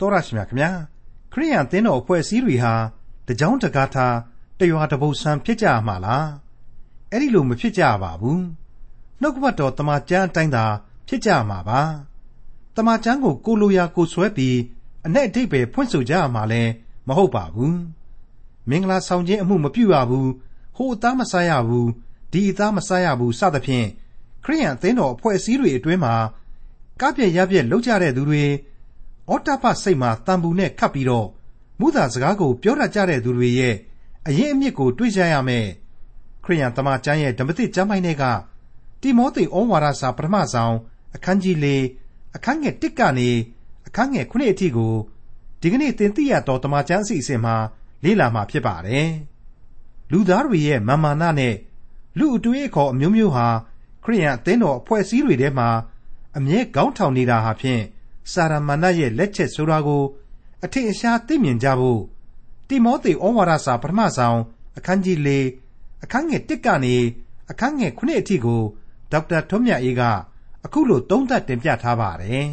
[0.00, 0.70] တော်ရရှိမြခင်ဗျာ
[1.32, 2.74] ခရိယန်သင်းတော်အဖွဲ့အစည်းတွေဟာ
[3.26, 4.16] တကြောင်တကားထား
[4.58, 6.28] တရွာတပုတ်ဆန်းဖြစ်ကြမှာလား
[7.10, 8.42] အဲ့ဒီလိုမဖြစ်ကြပါဘူး
[9.20, 10.64] နှုတ်ကပတ်တော်တမန်ကျမ်းအတိုင်းသာ
[11.08, 11.80] ဖြစ်ကြမှာပါ
[12.76, 14.56] တမန်ကျမ်းကိုကိုလိုရာကိုဆွဲပြီး
[15.06, 16.62] အ내အတိတ်ပဲဖွင့်ဆိုကြရမှာလဲ
[17.08, 17.78] မဟုတ်ပါဘူး
[18.68, 20.30] မင်္ဂလာဆောင်ခြင်းအမှုမပြုရဘူး
[20.76, 21.88] ဟိုအသားမစားရဘူး
[22.32, 23.86] ဒီအသားမစားရဘူးစသဖြင့်
[24.44, 26.14] ခရိယန်အသင်းတော်အဖွဲ့အစည်းတွေအတွင်းမှာ
[27.00, 28.44] ကပြည့်ရပြည့်လောက်ကြတဲ့သူတွေ
[29.28, 31.28] အော်တပစိတ်မှာတန်ပူနဲ့ခတ်ပြီးတော့
[31.80, 33.74] မူသာစကားကို ပြောတတ်ကြတဲ့သူတွေရဲ့
[34.26, 35.66] အရင်အမြစ်ကိုတွေးကြရမယ်
[36.44, 38.24] ခရိယန်တမန်ကျမ်းရဲ့ဓမ္မသစ်ကျမ်းပိုင်းတွေက
[39.00, 40.74] တိမောသေဩဝါဒစာပထမဆောင်
[41.14, 41.66] အခန်းကြီး၄
[42.36, 43.30] အခန်းငယ်၁ကနေ
[43.86, 44.94] အခန်းငယ်9အထိကို
[45.60, 47.54] ဒီကနေ့သင်သိရတော့တမန်ကျမ်းအစီအစဉ်မှာ
[48.04, 49.10] လေ့လာမှာဖြစ်ပါတယ်
[50.12, 51.54] လူသားတွေရဲ့မာမာနနဲ့
[52.18, 53.46] လူအတွေ့အခေါ်အမျိုးမျိုးဟာ
[54.04, 55.68] ခရိယန်အသင်းတော်အဖွဲ့အစည်းတွေထဲမှာ
[56.36, 57.82] အမြဲခေါင်းထောင်နေတာဟာဖြင့်
[58.32, 60.04] စာရမဏေရဲ့လက်ချက်ဆိုတာကို
[60.64, 62.00] အထင်အရှားသိမြင်ကြဖို့
[62.68, 64.38] တိမောသေဩဝါဒစာပထမဆောင်
[64.76, 65.28] အခန်းကြီး၄
[66.04, 66.96] အခန်းငယ်၁ကနေ
[67.50, 68.62] အခန်းငယ်9အထိကို
[69.12, 70.02] ဒေါက်တာထွန်းမြတ်အေးက
[70.64, 72.48] အခုလိုသုံးသပ်တင်ပြထားပါတယ်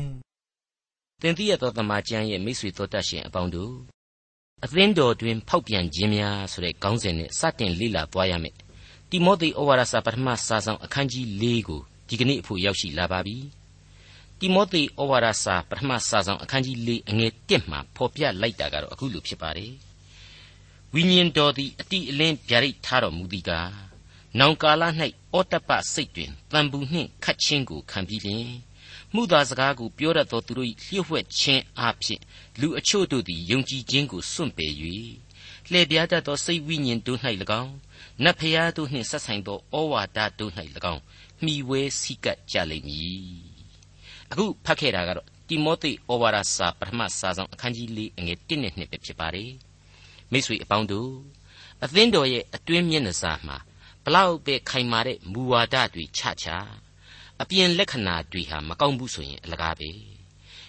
[1.21, 3.73] ။သင်သိရသောသမ္မာကျမ်းရဲ့မိတ်ဆွေတို့တတ်ရှင်အပေါင်းတို့
[4.63, 8.55] အသင်းတော်တွင်ဖောက်ပြန်ခြင်းများဆိုတဲ့ခေါင်းစဉ်နဲ့စတင်လေ့လာသွားရမယ်။
[9.09, 13.37] တိမောသေဩဝါဒစာပထမစာဆောင်အခန်းကြီး၄ကိုဒီကနေ့အဖို့ရောက်ရှိလာပါပြီ။
[14.45, 19.73] တိမောသေဩဝါဒစာပထမစာဆောင်အခန်းကြီး၄အငယ်၁မှာဖော်ပြလိုက်တာကတော့အခုလိုဖြစ်ပါတယ်
[20.93, 23.71] ဝိညာဉ်တော်သည်အတိအလင်းဗျာဒိတ်ထားတော်မူသည်ကား
[24.39, 24.83] နောင်ကာလ၌
[25.35, 28.47] ဩတ္တပစိတ်တွင်တန်ဘူးနှင့်ခတ်ချင်းကိုခံပြီးလျင်
[29.13, 32.21] မှုသာစကားကိုပြောတတ်သောသူတို့၏လျှို့ဝှက်ခြင်းအဖြစ်
[32.59, 34.73] လူအချို့တို့သည်ယုံကြည်ခြင်းကိုစွန့်ပယ်၍
[35.71, 37.19] လှည့်ပြားတတ်သောစိတ်ဝိညာဉ်တို့၌၎
[37.61, 37.73] င်း
[38.23, 40.51] နတ်ဖျားတို့နှင့်ဆက်ဆိုင်သောဩဝါဒတို့၌၎
[40.93, 41.01] င်း
[41.43, 43.42] မှီဝဲစည်းကပ်ကြလိမ့်မည်
[44.31, 49.51] အခုဖတ်ခဲ့တာကတော့တိမောသေဩဝါဒစာပထမစာဆောင်အခန်းကြီး၄အငယ်1နဲ့2ပဲဖြစ်ပါတယ်
[50.31, 51.11] မိတ်ဆွေအပေါင်းတို့
[51.83, 53.57] အသင်းတော်ရဲ့အတွင်းမျက်နှာစာမှာ
[54.03, 56.47] ဘလောက်ပဲခိုင်မာတဲ့မူဝါဒတွေချချ
[57.41, 59.89] အပြင်လက္ခဏာတွေဟာမကောင်းဘူးဆိုရင်အလကားပဲ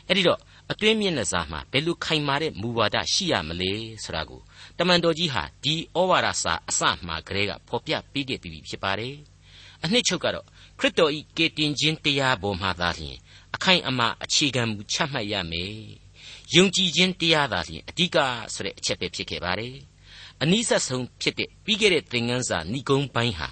[0.07, 0.41] အဲ့ဒီတော့
[0.71, 3.73] အတွင်းမျက်နှာစာမှာဘယ်လိုခိုင်မာတဲ့မူဝါဒရှိရမလဲ
[4.05, 4.41] ဆိုတာကို
[4.79, 9.17] တမန်တော်ကြီးဟာဒီဩဝါဒစာအစမှကတည်းကဖော်ပြပေးခဲ့ပြီးဖြစ်ပါတယ်
[9.85, 10.47] အနှစ်ချုပ်ကတော့
[10.79, 13.19] ခရစ်တော်ဤကေတင်ခြင်းတရားပေါ်မှာသာလျှင်
[13.55, 15.75] အခိုင်အမာအခြေခံမူချမှတ်ရမယ်
[16.55, 18.17] ယုံကြည်ခြင်းတရားသာလျှင်အဓိက
[18.55, 19.77] ဆိုတဲ့အချက်ပဲဖြစ်ခဲ့ပါတယ်
[20.43, 23.49] အနည်းဆက်ဆုံးဖြစ်တဲ့ပြီးခဲ့တဲ့သင်ခန်းစာဏိဂုံးပိုင်းဟာ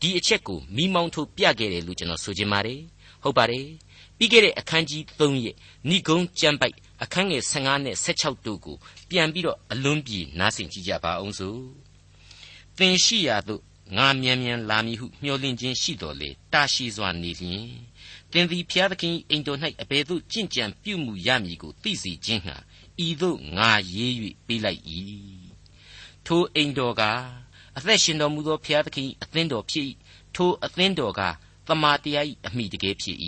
[0.00, 2.80] ဒီအချက်ကိုမိမောင်းထုတ်ပြခဲ့တယ်လို့ကျွန်တော်ဆိုချင်ပါတယ်
[3.22, 3.66] ဟုတ်ပါတယ်
[4.18, 5.54] ပြီးခဲ့တဲ့အခန်းကြီး3ရဲ့
[5.88, 8.76] ဏိဂုံးကျမ်းပိုက်အခန်းငယ်15နဲ့16တို့ကို
[9.10, 11.60] ပြန်ပြီးတော့အလွန်ပြေနားဆင်ကြည့်ကြပါအောင်စို့
[12.78, 13.62] သင်ရှိရာသို့
[13.96, 17.66] ငါမြန်မြန်လာမည်ဟုမျှော်လင့်ခြင်းရှိတော်လေတာရှိစွာနေလျင်
[18.32, 22.56] သင်သည်ဖျားသခင်အိမ်တော်၌အဘယ်သို့ကြင့်ကြံပြုမှုရမည်ကိုသိစေခြင်းဟာ
[23.06, 24.12] ဤသို့ငါရေး၍
[24.46, 24.82] ပေးလိုက်၏
[26.26, 27.02] ထိုအိမ်တော်က
[27.76, 29.86] အသက်ရှင်တော်မူသောဖျားသခင်အသင်းတော်ဖြစ်၏
[30.34, 31.20] ထိုအသင်းတော်က
[31.68, 33.18] သမာတရား၏အမိတကယ်ဖြစ်၏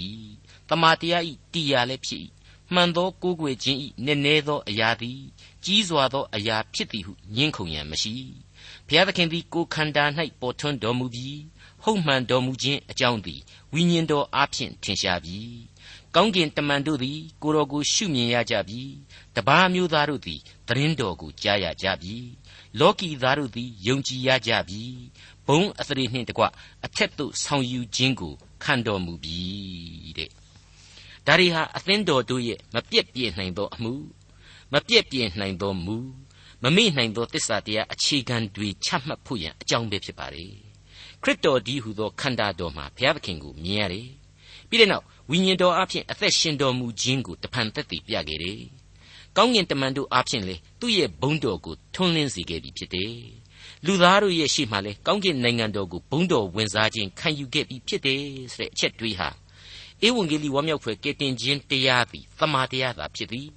[0.69, 1.23] သမာတရား၏
[1.55, 2.23] တရားလည်းဖြစ်၏
[2.75, 5.21] မှန်သောကိုးကွယ်ခြင်း၏နည်းနည်းသောအရာသည်
[5.65, 8.15] ကြီးစွာသောအရာဖြစ်သည်ဟုညင်းခုန်ရန်မရှိ
[8.87, 10.05] ဘုရားသခင်သည်ကိုယ်ခန္ဓာ၌
[10.41, 11.41] ပေါ်ထွန်းတော်မူပြီး
[11.85, 13.41] ဟုတ်မှန်တော်မူခြင်းအကြောင်းသည်
[13.73, 15.39] ဝိညာဉ်တော်အားဖြင့်ထင်ရှားပြီ။
[16.15, 18.81] ကောင်းကင်တမန်တို့သည်ကိုတော်ကိုရှုမြင်ရကြပြီ။
[19.37, 22.15] တပါးမျိုးသားတို့သည်သတင်းတော်ကိုကြားရကြပြီ။
[22.81, 24.83] လောကီသားတို့သည်ယုံကြည်ရကြပြီ။
[25.47, 26.45] ဘုံအသရေနှင့်တကွ
[26.85, 28.35] အထက်သို့ဆောင်ယူခြင်းကို
[28.65, 29.39] ခံတော်မူပြီ
[30.19, 30.31] တဲ့။
[31.27, 33.95] ဒါရီဟာအသင်းတော်တို့ရဲ့မပြည့်ပြည့်နိုင်သောအမှု
[34.73, 35.97] မပြည့်ပြည့်နိုင်သောမူ
[36.63, 40.47] မမေ့နိုင်သောတစ္ဆာတရားအခြေခံတွေချမှတ်ဖို့ရန်အကြောင်းပဲဖြစ်ပါလေ
[41.25, 44.09] ခရစ်တော်ဒီဟုသောခန္ဓာတော်မှာဘုရားသခင်ကိုမြင်ရတယ်
[44.69, 48.61] ပြီးတဲ့နောက်ဝိညာဉ်တော်အဖျင်အသက်ရှင်တော်မူခြင်းကိုတဖန်သက်သေပြခဲ့တယ်
[49.37, 53.15] ကောင်းကင်တမန်တို့အဖျင်လေသူ့ရဲ့ဘုန်းတော်ကိုထွန်းလင်းစေခဲ့ပြီဖြစ်တယ်
[53.85, 58.21] လူသားတို့ရဲ့ရှေ့မှာလေကောင်းကင်နိုင်ငံတော်ကိုဘုန်းတော်ဝင်စားခြင်းခံယူခဲ့ပြီးဖြစ်တယ်
[58.55, 59.29] ဆိုတဲ့အချက်တွေးဟာ
[60.07, 63.49] ဧဝံဂေလိဝမ်းမြောက်ဖွယ်ကယ်တင်ခြင်းတရားသည်သမာတရားသာဖြစ်သည်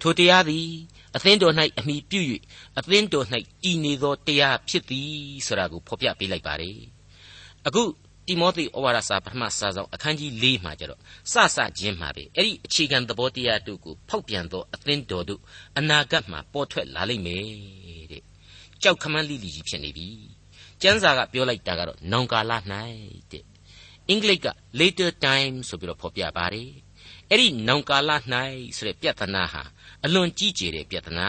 [0.00, 0.68] ထိုတရားသည်
[1.16, 2.20] အသင်းတော်၌အမိပြု၍
[2.78, 3.26] အသင်းတော်၌
[3.62, 5.10] တည်နေသောတရားဖြစ်သည်
[5.46, 6.93] ဆိုတာကိုဖော်ပြပေးလိုက်ပါတယ်
[7.66, 7.82] အခု
[8.28, 11.00] တိမောသေဩဝါဒစာပထမစာဆောင်အခန်းကြီး၄မှာကျတော့
[11.32, 15.40] စစချင်းမှာပဲအဲ့ဒီအခြေခံသဘောတရားတို့ကိုဖောက်ပြန်သောအသင်းတော်တို့
[15.78, 17.44] အနာဂတ်မှာပေါ်ထွက်လာလိမ့်မယ်
[18.12, 18.22] တဲ့
[18.82, 20.08] ကြောက်ခမန်းလိလိကြီးဖြစ်နေပြီ
[20.82, 22.52] ကျမ်းစာကပြောလိုက်တာကတော့နောင်ကာလ၌
[23.32, 23.44] တဲ့
[24.08, 24.48] အင်္ဂလိပ်က
[24.80, 26.70] later time ဆိုပြီးတော့ဖော်ပြပါတယ်
[27.30, 28.10] အဲ့ဒီနောင်ကာလ၌
[28.76, 29.62] ဆိုတဲ့ပြဿနာဟာ
[30.04, 31.28] အလွန်ကြီးကျယ်တဲ့ပြဿနာ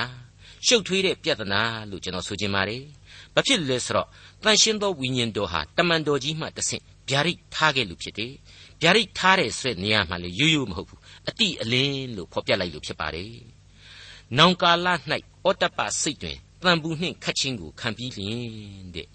[0.66, 2.84] ရှုပ်ထွေးတဲ့ပြဿနာလို့ကျွန်တော်ဆိုချင်ပါတယ်
[3.36, 4.08] ဘာဖြစ်လဲဆိုတော့
[4.46, 8.32] တန်ရှင်းသောဝိညာဉ်တော်ဟာတမန်တော်ကြီးမှတဆင့်ဗျာဒိတ်ထားခဲ့လို့ဖြစ်တယ်။
[8.82, 11.00] ဗျာဒိတ်ထားတဲ့ဆွဲနေရာမှာလေရိုးရိုးမဟုတ်ဘူး။
[11.30, 13.34] အတိအလင်းလို့ဖော်ပြလိုက်လို့ဖြစ်ပါတယ်။
[14.38, 14.88] နောင်ကာလ၌
[15.48, 19.08] ဩတ္တပစိတ်တွင်တန်ဘူးနှင့်ခတ်ခြင်းကိုခံပြီးလျင်တဲ့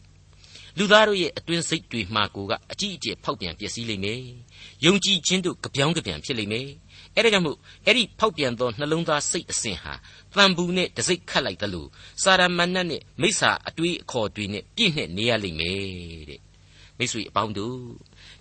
[0.78, 4.22] လူသားတို့ရဲ့အတွင်းစိတ်တွေမှာကိုကအကြည့်အကျယ်ဖောက်ပြန်ပျက်စီးလိမ့်မယ်။
[4.84, 6.68] ယုံကြည်ခြင်းတို့ကြပြောင်းကြပြန်ဖြစ်လိမ့်မယ်။
[7.16, 9.92] အဲဒါကြောင့်မို့အဲ့ဒီဖောက်ပြန်သောနှလုံးသားစိတ်အစဉ်ဟာ
[10.34, 11.86] တန်ဘူးနဲ့တစိတ်ခတ်လိုက်သလို
[12.22, 16.40] စာရမဏတ်နဲ့မိစ္ဆာအတွေးအခေါ်တွေနဲ့ပြည့်နှက်နေရလိမ့်မယ်တဲ့။
[16.98, 17.80] မိတ်ဆွေအပေါင်းတို့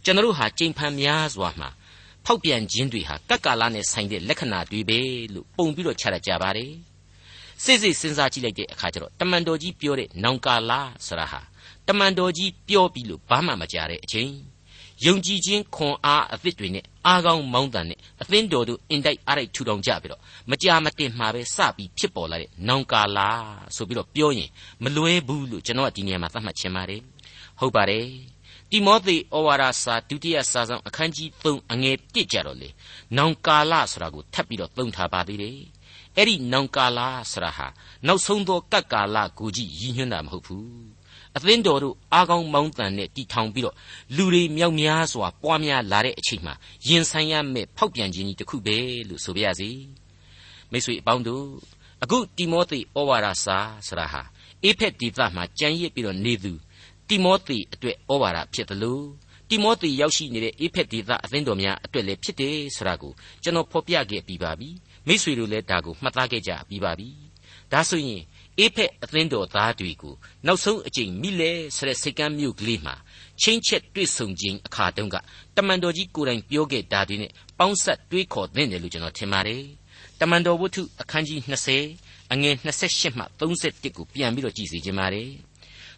[0.03, 1.69] ကျွန်တော်တို့ဟာကြိမ်ဖန်များစွာမှာ
[2.25, 4.99] ဖောက်ပြန်ခြင်းတွေဟာကပ်ကာလနဲ့ဆိုင်တဲ့လက္ခဏာတွေပဲ
[5.33, 6.71] လို့ပုံပြီးတော့ခြားရကြပါတယ်။
[7.63, 10.71] စိတ်စိတ်စဉ်းစားကြည့်လိုက်တဲ့အခါကျတော့တမန်တော်ကြီးပြောတဲ့နောင်ကာလ
[11.07, 11.41] ဆိုတာဟာ
[11.87, 14.31] တမန်တော်ကြီးပြောပြီးလို့ဘာမှမကြတဲ့အချိန်
[15.05, 23.29] ယုံကြည်ခြင်းခွန်အားအသစ်တွေနဲ့အားကောင်းမောင်းတန်နဲ့အသင်းတော်တို့အင်တိုက်အားတိုက်ထူထောင်ကြပြီးတော့မကြာမတင်မှာပဲစပြီးဖြစ်ပေါ်လာတဲ့နောင်ကာလာ
[23.75, 24.49] ဆိုပြီးတော့ပြောရင်
[24.83, 27.01] မလွဲဘူးလို့ကျွန်တော်ကဒီနေရာမှာသတ်မှတ်ချင်ပါတယ်
[27.59, 28.05] ဟုတ်ပါတယ်
[28.71, 32.69] တိမောသေဩဝါဒစာဒုတိယစာဆောင်အခန်းကြီး3အငယ်1ကြတော့လေ
[33.17, 35.57] နောင်ကာလဆိုတာကိုထပ်ပြီးတော့သုံးထားပါသေးတယ်
[36.15, 36.99] အဲ့ဒီနောင်ကာလ
[37.31, 37.67] ဆိုတာဟာ
[38.07, 40.98] နောက်ဆုံးသောကပ်ကာလကိုကြည့်ရည်ညွှန်းတာမဟုတ်ဘူး
[41.39, 43.75] အသင်းတော်တို့အားကောင်းမောင်းတန်နဲ့တီထောင်ပြီးတော့
[44.15, 46.53] လူတွေမြောက်များစွာပွားများလာတဲ့အချိန်မှာ
[46.87, 48.77] ရင်ဆိုင်ရမယ့်ဖောက်ပြန်ခြင်းကြီးတစ်ခုပဲ
[49.09, 49.69] လို့ဆိုပါရစေ
[50.71, 51.45] မိတ်ဆွေအပေါင်းတို့
[52.03, 53.57] အခုတိမောသေဩဝါဒစာ
[53.87, 54.21] ဆိုတာဟာ
[54.63, 56.53] အေဖက်ဒီသမှာကြံရစ်ပြီးတော့နေသူ
[57.07, 59.05] တိမောသေအတွက်ဩဝါဒဖြစ်တယ်လို့
[59.49, 63.13] တိမောသေရောက်ရှိနေတဲ့အေဖက်ဒေသအသင်းတော်များအတွက်လည်းဖြစ်တယ်ဆိုတာကို
[63.43, 64.69] ကျွန်တော်ဖော်ပြခဲ့ပြီးပါပြီ
[65.07, 67.09] မိษွေတို့လည်းဒါကိုမှတ်သားခဲ့ကြပြီးပါပြီ
[67.71, 68.21] ဒါဆိုရင်
[68.57, 70.15] အေးဖက်အသင်းတော်သားတွေကို
[70.45, 72.95] နောက်ဆုံးအကြိမ်မိလဲဆိုတဲ့စိတ်ကမ်းမြို့ကလေးမှာ
[73.41, 75.15] ချင်းချက်တွေ့ဆုံခြင်းအခါတုန်းက
[75.55, 79.63] တမန်တော်ကြီးကိုယ်တိုင်ပြောခဲ့တာတွေနဲ့ပေါင်းဆက်တွေးခေါ်သင့်တယ်လို့ကျွန်တော်ထင်ပါတယ်
[80.19, 81.39] တမန်တော်ဝတ္ထုအခန်းကြီး
[81.87, 82.55] 20အငယ်
[82.89, 85.31] 28မှ31ကိုပြန်ပြီးတော့ကြည့်စီခြင်းပါတယ်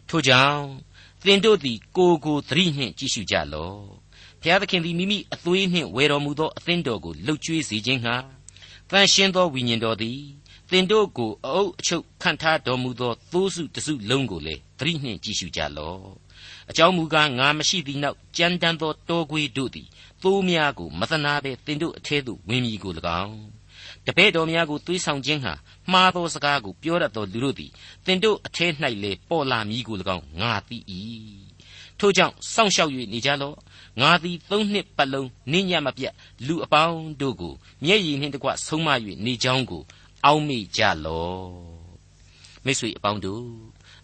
[0.08, 0.62] ထို့ကြောင့်
[1.24, 3.78] သင်တို့သည်ကိုကိုသတိနှင့်ကြည့်ရှုကြလော့
[4.42, 8.14] ဘုရားသခင်သည်မိမိအသွေးနှင့်ဝယ်တော်မူသောအသင်းတော်ကိုလှုပ်ကြွေးစေခြင်းဟာ
[8.90, 10.18] တန်ရှင်းသောဝိညာဉ်တော်သည်
[10.72, 16.00] သင်တို့ကိုအအုပ်အချုပ်ခံထားတော်မူသောသိုးစုတစုလုံးကိုလည်းသတိနှင့်ကြည့်ရှုကြလော့
[16.70, 19.88] အကြောင်းမူကားငါမရှိသည့်နောက်ကြမ်းတမ်းသောတောခွေတို့သည်
[20.22, 22.92] သိုးများကိုမသနာဘဲသင်တို့အထဲသို့ဝင်မည်ကို၎
[23.24, 23.38] င်း
[24.06, 25.54] တပည့်တော်များကိုသွေးဆောင်ခြင်းဟာ
[25.92, 27.70] မှားသောစကားကိုပြောတတ်သောလူတို့သည်
[28.06, 28.66] သင်တို့အထဲ၌
[29.02, 30.78] လေပေါ်လာမည်ကို၎င်းငါသိ၏
[31.98, 33.56] ထို့ကြောင့်စောင့်ရှောက်၍နေကြလော့
[34.00, 36.14] ငါသည်သုံးနှစ်ပတ်လုံးနိညမပြတ်
[36.46, 37.54] လူအပေါင်းတို့ကို
[37.84, 38.88] မျက်ရည်နှင့်တကွဆုံးမ၍
[39.24, 39.82] နေကြောင်းကို
[40.24, 41.46] အောက်မေ့ကြလော့
[42.64, 43.46] မိတ်ဆွေအပေါင်းတို့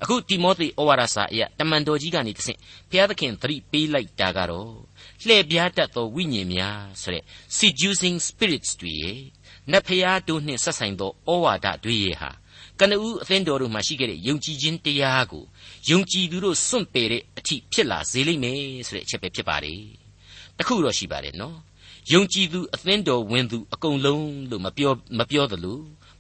[0.02, 2.58] အခုတိမောသေဩဝါဒစာအရတမန်တော်ကြီးကနေတဆင့်
[2.90, 4.72] ဘုရားသခင်သတိပေးလိုက်တာကတော့
[5.24, 7.24] လှည့်ပြားတတ်သောဝိညာဉ်များဆိုတဲ့
[7.58, 9.20] seducing spirits တွေရဲ့
[9.70, 12.30] နတ်ဖျားတို့နှင့်ဆက်ဆိုင်သောဩဝါဒတွေရဲ့ဟာ
[12.80, 15.44] ကနဦးအသင်းတော်တို့မှာရှိခဲ့တဲ့ယုံကြည်ခြင်းတရားကို
[15.90, 19.82] ယုံကြည်သူတို့စွန့်ပယ်တဲ့အထိဖြစ်လာစေလိမ့်မယ်ဆိုတဲ့အချက်ပဲဖြစ်ပါတယ်
[20.58, 21.58] တခုတော့ရှိပါတယ်နော်
[22.12, 25.78] ယုံကြည်သူအသင်းတော်ဝင်သူအကုန်လုံးလို့မပြောမပြောသလို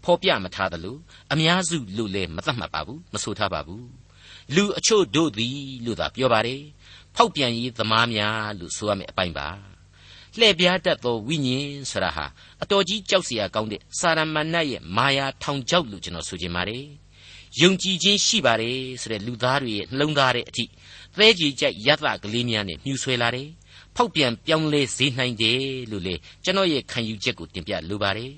[0.08, 0.96] ဖော်ပြမထားသလို
[1.32, 3.88] အများစုလို့လည်းမသတ်မှတ်ပါဘူးမဆိုထားပါဘူး
[4.54, 6.62] လူအချို့တို့သည်လို့သာပြောပါတယ်
[7.16, 9.48] ဖောက်ပြန်ရေးသမားများလို့ဆိုရမယ့်အပိုင်းပါ
[10.38, 12.26] လှည့်ပြားတတ်သောဝိညာဉ်ဆရာဟာ
[12.62, 16.84] အတော်ကြီးကြောက်စရာကောင်းတဲ့စာရမဏတ်ရဲ့မာယာထောင်ချောက်လို့ကျွန်တော်ဆိုချင်ပါတယ်
[17.60, 20.64] ယုံကြည်ခြင်းရှိပါတယ်ဆိုတဲ့လူသားတွေရဲ့နှလုံးသားတဲ့အထိ
[21.16, 23.48] သဲကြီးကြိုက်ရသကလေးများနဲ့မြှူဆွဲလာတယ်
[23.96, 26.14] ဖောက်ပြန်ပြောင်းလဲစေနိုင်တယ်လို့လေ
[26.44, 28.32] ကျွန်တော်ရဲ့ခံယူချက်ကိုတင်ပြလိုပါတယ်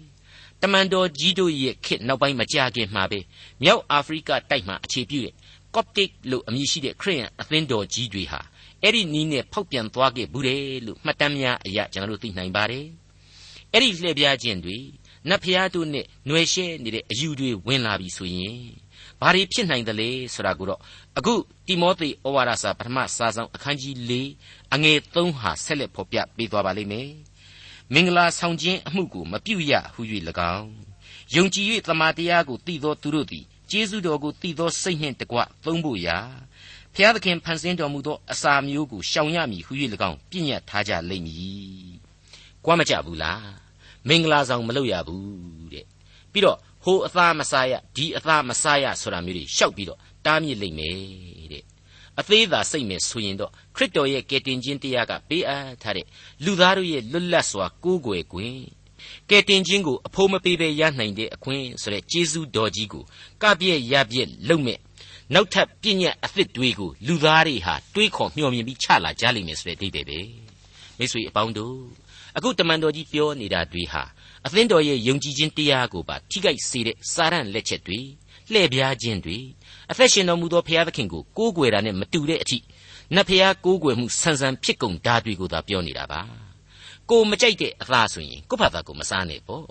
[0.62, 3.20] တမန်တော်ကြီးတို့ရဲ့ခေတ်နောက်ပိုင်းမကြာခင်မှာပဲ
[3.62, 5.34] မြောက်အာဖရိကတိုက်မှာအခြေပြုတဲ့
[5.74, 8.40] Coptic လို့အမည်ရှိတဲ့ခရစ်ယာန်အသင်းတော်ကြီးတွေဟာ
[8.82, 12.86] အဲ့ဒီနီးနဲ့ဖောက်ပြန်သွားခဲ့ဘူးတယ်လို့မှတ်တမ်းများအရာကျွန်တော်တို့သိနိုင်ပါတယ်
[13.72, 14.78] အဲ့ဒီလှည့်ပြားခြင်းတွေ
[15.28, 18.60] နတ်ဖျားတို့နဲ့ຫນွယ်ရှဲနေတဲ့အယူတွေဝင်လာပြီဆိုရင်
[19.20, 20.80] ဘာတွေဖြစ်နိုင်သလဲဆိုတာကိုတော့
[21.18, 21.34] အခု
[21.66, 24.12] တိမောသေဩဝါဒစာပထမစာဆောင်အခန်းကြီး၄
[24.74, 27.08] အငယ်၃ဟာဆက်လက်ဖော်ပြပေးသွားပါလိမ့်မယ်
[27.94, 30.00] မင်္ဂလာဆောင်ခြင်းအမှုကိုမပြုရဟု၍၎
[30.56, 30.70] င်း
[31.34, 36.18] ယုံကြည်၍တမန်တရားကိုသိသောသူတို့သည်ကျေးဇူးတော်ကိုသိသောစိတ်နှင့်တကွသုံးဖို့ရာ
[36.94, 39.72] ဖျားသခင်ဖန်ဆင်းတော်မူသောအစာမျိုးကိုရှောင်ရမည်ဟု၍၎
[40.08, 41.90] င်းပြည့်ညတ်ထားကြလိမ့်မည်။
[42.64, 43.42] ကြွားမကြဘူးလား။
[44.08, 45.86] မင်္ဂလာဆောင်မလုပ်ရဘူးတဲ့။
[46.32, 50.96] ပြီးတော့ဟိုအသားမစားရဒီအသားမစားရဆိုတာမျိုးတွေရှောက်ပြီးတော့တားမြစ်လိမ့်မယ်
[51.52, 51.64] တဲ့
[52.18, 56.06] အသေးသာစိတ်မဲ့ဆိုရင်တော့ခရစ်တော်ရဲ့ကယ်တင်ခြင်းတရားကပေးအပ်ထားတဲ့
[56.44, 58.60] လူသားတို့ရဲ့လွတ်လပ်စွာကိုးကွယ်ခွင့်
[59.30, 63.04] ကယ်တင်ခြင်းကိုအဖို့မပေးဘဲရနိုင်တဲ့အခွင့်ဆိုတဲ့ကျေးဇူးတော်ကြီးကို
[63.42, 64.78] ကပြည့်ရပြည့်လုံမဲ့
[65.34, 70.20] နောက်ထပ်ပြည့်ညတ်အသစ်တွေကိုလူသားတွေဟာတွေးခေါ်မျှော်မြင်ပြီးချလာကြလိမ့်မယ်ဆိုတဲ့အဓိပ္ပာယ်ပဲ
[70.98, 71.76] မိတ်ဆွေအပေါင်းတို့
[72.36, 74.02] အခုတမန်တော်ကြီးပြောနေတာတွေဟာ
[74.46, 78.00] အသင်းတော်ရဲ့ယုံကြည်ခြင်းတရားကိုပါထိခိုက်စေတဲ့စာရန်လက်ချက်တွေ
[78.52, 79.38] လှည့်ပြားခြင်းတွေ
[79.90, 82.58] အသက်ရှင်တော်မူသောဘုရားသခင်ကိုကိုးကွယ်တာနဲ့မတူတဲ့အထိ
[83.14, 86.20] နတ်ဘုရားကိုးကွယ်မှုဆန်ဆန်ဖြစ်ကုန်ဓာတ်တွေကိုသာပြောနေတာပါ
[87.10, 89.66] ကိုမကြိုက်တဲ့အသားဆိုရင်ကိုယ့်ဘာသာကိုမစားနဲ့ပေါ့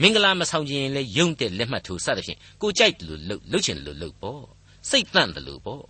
[0.00, 4.42] မင်္ဂလာမဆောင်ခြင်းလဲယုံတဲ့လက်မှတ်ထိုးစသဖြင့်ကိုကြိုက်တယ်လို့လှုပ်လှုပ်ချင်တယ်လို့လှုပ်ပေါ့
[4.90, 5.84] စိတ်တန့်တယ်လို့ပေါ့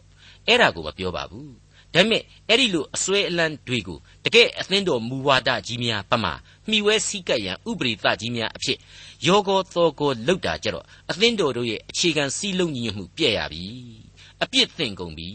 [0.47, 1.51] အဲ့ဒါကိုမပြောပါဘူး
[1.95, 6.33] ဒါပေမဲ့အဲ့ဒီလိုအစွဲအလန်းတွေကိုတကယ်အသင်းတော်မူဝါဒကြီးများပမာ
[6.69, 8.79] မှီဝဲစည်းကပ်ရန်ဥပရိသကြီးများအဖြစ်
[9.27, 13.65] ယောဂောသောကောလောက်တာကြတော့အသင်းတော်တို့ရဲ့အခြေခံစည်းလုံးညီညွတ်မှုပြည့်ရပြီ
[14.43, 15.31] အပြစ်သင်ကုန်ပြီ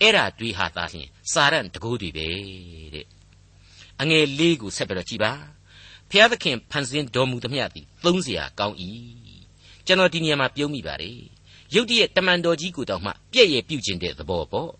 [0.00, 2.28] အဲ့ဒါတွေးဟာသာလျှင်စာရန်တကိုးတွေပဲ
[2.94, 3.06] တဲ့
[4.00, 5.32] အငယ်လေးကိုဆက်ပြီးတော့ကြည်ပါ
[6.10, 8.76] ဖျားသခင်ဖန်ဆင်းတော်မူသမျှသည်သုံးစရာကောင်း၏
[9.86, 11.20] ကျွန်တော်ဒီနေရာမှာပြုံးမိပါတယ်
[11.74, 14.70] ရုတ်တရက်တမန်တော်ကြီးကိုတောင်မှပြည့်ရပြုတ်ကျင်တဲ့သဘောပေါ့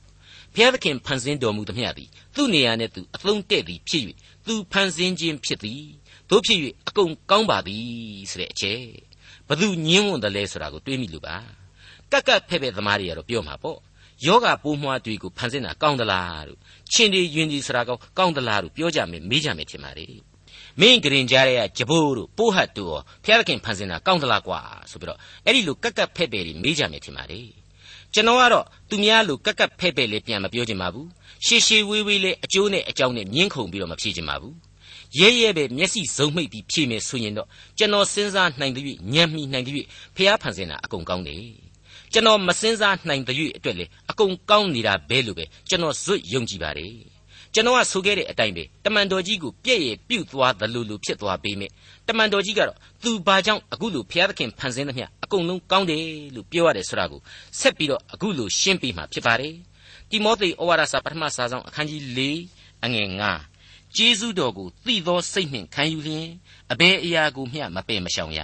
[0.54, 4.02] ဖျားသခင်ဖန်ဆင်းတော်မူသမျှသည်သူ့နေရာနဲ့သူအသုံးတဲ့သည်ဖြစ်၍
[4.46, 5.84] သူဖန်ဆင်းခြင်းဖြစ်သည်
[6.30, 7.86] တို့ဖြစ်၍အကုန်ကောင်းပါသည်
[8.30, 8.82] ဆိုတဲ့အချက်
[9.48, 11.36] ဘသူညင်းဝန်တယ်လဲဆိုတာကိုတွေးမိလို့ပါ
[12.12, 13.78] ကက်ကက်ဖဲ့ဖဲ့သမားတွေကတော့ပြောမှာပေါ့
[14.26, 16.58] ယောဂပိုးမွှားတွေကိုဖန်ဆင်းတာကောင်းသလားလို့
[16.92, 20.06] ချင်းဒီယွင်ဒီဆိုတာကောကောင်းသလားလို့ပြောကြမယ်မေးကြမယ်ထင်ပါလေ
[20.80, 27.40] မင်းဂရင်ကြားရဲ့ဂျဘိုးတို့ပိုးဟတ်တို့ဖျားသခင်ဖန်ဆင်းတာကောင်းသလားကွာဆိုပြီးတော့အဲ့ဒီလိုကက်ကက်ဖဲ့ဖဲ့တွေမေးကြမယ်ထင်ပါလေ
[28.14, 31.08] ကျွန်တော်ကတော့သူများလိုကက်ကက်ဖဲ့ဖဲ့လေးပြန်မပြောချင်ပါဘူး
[31.46, 34.54] ရှေရှေဝေးဝေးလေးအကျိုးနဲ့အကြောင်းနဲ့မြင်းခုန်ပြီးတော့မဖြေချင်ပါဘူး
[35.18, 37.48] ရဲရဲပဲမျက်စိစုံမိတ်ပြီးဖြေမယ်ဆိုရင်တော့
[37.78, 39.86] ကျွန်တော်စဉ်းစားနိုင်တဲ့ညံမိနိုင်တဲ့
[40.16, 41.44] ဖျားဖန်ဆင်းတာအကုန်ကောင်းတယ်
[42.12, 46.92] ကျွန်တော်မစဉ်းစားနိုင်တဲ့အတွက်လေအကုန်ကောင်းနေတာပဲလို့ပဲကျွန်တော်ဇွတ်ယုံကြည်ပါတယ်
[47.54, 51.70] ကျွန်တော်ကဆိုခဲ့တဲ့အတိုင်းပဲတမန်တော်ကြီးကိုပြည့်ရဲ့ပြုတ်သွားသလိုလိုဖြစ်သွားပေမဲ့
[52.08, 56.04] တမန်တော်ကြီးကတော့သူဘာကြောင့်အခုလိုဘုရားသခင်ဖန်ဆင်းသမျှအကုန်လုံးကောင်းတယ်
[56.34, 57.20] လို့ပြောရတယ်ဆိုတာကို
[57.60, 59.54] ဆက်ပြီးတော့အခုလိုရှင်းပြမှာဖြစ်ပါတယ်
[60.10, 62.20] တိမောသေဩဝါဒစာပထမစာဆောင်အခန်းကြီး၄
[62.84, 63.08] အငယ်
[63.52, 66.28] 9ကျေးဇူးတော်ကိုသိသောစိတ်နှင့်ခံယူလျင်
[66.72, 68.40] အဘယ်အရာကိုမျှမပယ်မရှောင်ရ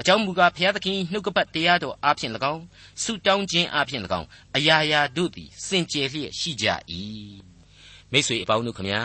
[0.00, 2.62] အကြောင်းမူကားဘုရားသခင်နှုတ်ကပတ်တရားတော်အားဖြင့်၎င်း
[3.02, 4.26] ဆုတောင်းခြင်းအားဖြင့်၎င်း
[4.56, 6.66] အရာရာတို့သည်စင်ကြယ်လျက်ရှိကြ၏
[8.12, 9.02] မိတ်ဆွေအပေါင်းတို့ခမညာ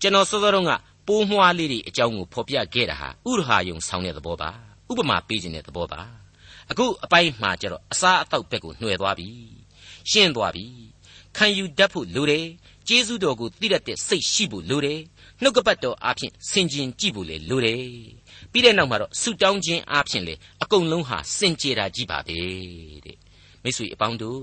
[0.00, 0.72] ကျွန်တော်စောစောတုန်းက
[1.06, 4.50] ပိုးမွှားလေးတွေအကြောင်းကိုဖော်ပြခဲ့တာဟာဥရဟာယုံဆောင်တဲ့သဘောပါ
[4.90, 6.00] ဥပမာပေးခြင်းတဲ့သဘောပါ
[6.70, 9.28] အခုအပိုင်းမှာကျတော့အစားအသောက်ဘက်ကိုနှွယ်သွားပြီ
[10.10, 10.66] ရှင်းသွားပြီ
[11.36, 12.46] ခံယူတတ်ဖို့လိုတယ်
[12.88, 15.00] ကျေးဇူးတော်ကိုသိတတ်တဲ့စိတ်ရှိဖို့လိုတယ်
[15.42, 17.84] နှုတ်ကပတ်တော်အားဖြင့်ဆင်ခြင်ကြည့်ဖို့လေလိုတယ်
[18.52, 22.38] ပြီးတဲ့နောက်မှာတော့ဆုတောင်းခြင်းအားဖြင့်လေအကုန်လုံးဟာစင်ကြယ်တာကြီးပါပဲ
[23.04, 23.16] တဲ့
[23.62, 24.42] မိတ်ဆွေအပေါင်းတို့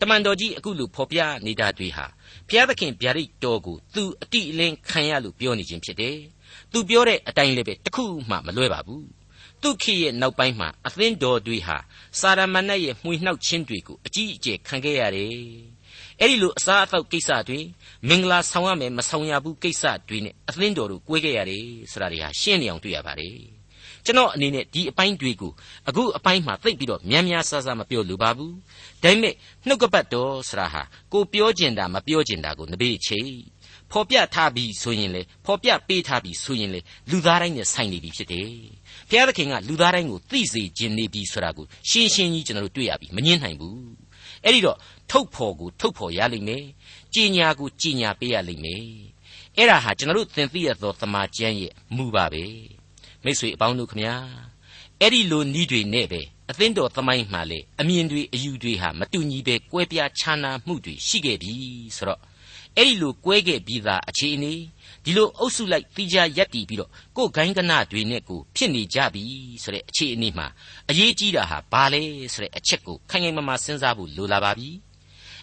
[0.00, 2.06] တမန်တော်ကြီးအခုလိုဖော်ပြနေတာတွေဟာ
[2.48, 6.16] ဘုရားသခင်ဗျာဒိတ်တော်ကိုသူအတိအလင်းခံရလို့ပြောနေခြင်းဖြစ်တယ်
[6.72, 9.06] သူပြောတဲ့အတိုင်းလည်းပဲတခုမှမလွဲပါဘူး
[9.62, 11.76] သူခေရဲ့နောက်ပိုင်းမှာအသင်းတော်တွေဟာ
[12.20, 15.28] စာရမဏတ်ရဲ့မှွေနှောက်ခြင်းတွေကိုအကြီးအကျယ်ခံခဲ့ရတယ်
[16.20, 17.60] အဲ့ဒီလိုအစားအသောက်ကိစ္စတွေ
[18.08, 23.57] မင်္ဂလာဆောင်ရမယ်မဆောင်ရဘူးကိစ္စတွေနဲ့အသင်းတော်တို့꿰ခဲ့ရတယ်ဆိုတာတွေဟာရှင်းနေအောင်တွေ့ရပါတယ်
[24.08, 25.52] ကျွန်တော်အနေနဲ့ဒီအပိုင်းတွေကို
[25.88, 28.54] အခုအပိုင်းမှာသိပြီးတော့များများဆဆမပြောလိုပါဘူး
[29.02, 29.34] ဒါပေမဲ့
[29.66, 33.20] နှုတ်ကပတ်တော်ဆိုတာဟာကိုပြောကျင်တာမပြောကျင်တာကိုနဘေးချိ
[33.90, 38.50] ဖော်ပြထားပြီးဆိုရင်လေဖော်ပြပေးထားပြီးဆိုရင်လေလူသားတိုင်းနဲ့ဆိုင်နေပြီဖြစ်တယ်
[39.08, 43.80] ဘုရားသခင်ကလူသားတိုင်းကိုသိစေခြင်းနေပြီဆိုတာကိုရှင်းရှင်းကြီးကျွန်တော်တို့တွေ့ရပြီမငင်းနိုင်ဘူး
[44.44, 44.78] အဲ့ဒီတော့
[45.10, 46.64] ထုတ်ဖော်ကိုထုတ်ဖော်ရလိမ့်မယ်
[47.14, 48.84] ကြည်ညာကိုကြည်ညာပေးရလိမ့်မယ်
[49.56, 52.44] အဲ့ဒါဟာကျွန်တော်တို့သင်သိရသောသမာကျမ်းရဲ့မူပါပဲ
[53.24, 54.14] မိတ်ဆွေအပေါင်းတို့ခမညာ
[55.00, 56.20] အဲ့ဒီလိုဤတွေနဲ့ပဲ
[56.50, 61.52] အသင်းတော်သမိုင်းမှာလေအမြင်တွေအယူတွေဟာမတူညီပဲကွဲပြားခြားနားမှုတွေရှိခဲ့ပြီ
[61.96, 62.20] ဆိုတော့
[62.76, 64.52] အဲ့ဒီလိုကွဲခဲ့ပြီးသားအခြေအနေ
[65.04, 69.22] ဒီလိုအုပ်စုလိုက်တိကျရက်တည်ပြီးတော့ကိုယ်ဂိုင်းကနတွေနဲ့ကိုဖြစ်နေကြပြီ
[69.62, 70.46] ဆိုတဲ့အခြေအနေမှာ
[70.90, 72.02] အရေးကြီးတာဟာဘာလဲ
[72.34, 74.70] ဆိုတဲ့အချက်ကိုခိုင်ခိုင်မာမာစဉ်းစားဖို့လိုလာပါပြီ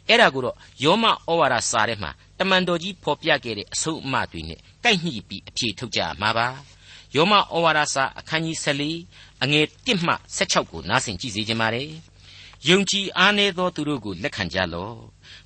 [0.08, 6.48] အဲ့ဒါကိုတော့ယောမဩဝါဒစာထဲမှာတမန်တော်ကြီးဖော်ပြခဲ့တဲ့အဆုံးအမတွေနဲ့ကိုက်ညှိပြီးအဖြေထုတ်ကြမှာပါ
[7.16, 11.90] ယောမဩဝါဒစာအခန်းကြီး14အငယ်1မှ16ကိုနားဆင်ကြည့်စေခြင်းပါတယ်
[12.70, 14.98] ယုံကြည်အားနည်းသောသူတို့ကိုလက်ခံကြလော့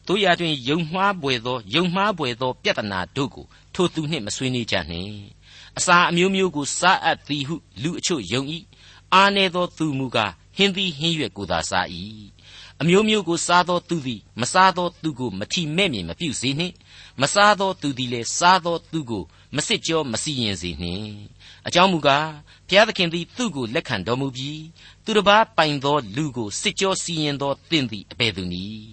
[0.08, 5.14] တို့ရာတွင်ယုံမှားပွေသောယုံမှားပွေသောပြဿနာတို့ကိုထိုသူနှင့်မဆွေးနွေးကြနှင့်
[5.78, 8.42] အစာအမျိုးမျိုးကိုစားအပ်သည်ဟုလူအချို့ယုံ၏
[9.14, 11.88] အားနည်းသောသူမူကားဟင်းသည်ဟင်းရွက်ကိုသာစား၏
[12.82, 16.76] အမျိုးမျိုးကိုစားသောသူသည်မစားသောသူကိုမထီမဲ့မြင်မပြုစေနှင့်
[17.22, 19.24] မစားသောသူသည်လည်းစားသောသူကို
[19.56, 21.10] မစစ်ကြောမစီရင်စေနှင့်
[21.68, 22.28] အကြောင်းမူကား
[22.70, 24.64] ဘုရားသခင်သည်သူ့ကိုလက်ခံတော်မူပြီး
[25.06, 28.90] သူတစ်ပါးပိုင်သောလူကိုစစ်ကြောစီရင်သောသင်သည်အဘယ်သူနည်း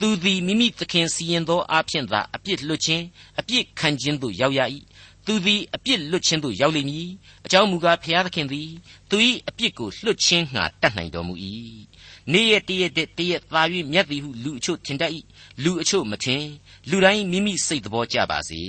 [0.00, 3.04] သူသည်မိမိသခင်စီရင်သောအဖြစ်သာအပြစ်လွတ်ခြင်း
[3.38, 4.60] အပြစ်ခံခြင်းသို့ရောက်ရ၏
[5.26, 7.08] သူသည်အပြစ်လွတ်ခြင်းသို့ရောက်လိမ့်မည်
[7.44, 8.68] အကြောင်းမူကားဘုရားသခင်သည်
[9.10, 9.16] သူ၏
[9.48, 11.34] အပြစ်ကိုလွတ်ခြင်းငှာတတ်နိုင်တော်မူ၏
[12.32, 15.12] နေ့ရက်တရက်တရက်သာ၍မြတ်သည်ဟုလူအချို့ထင်တတ်၏
[15.64, 16.44] လူအချို့မထင်
[16.90, 18.62] လူတိုင်းမိမိစိတ်သဘောကြပါစေ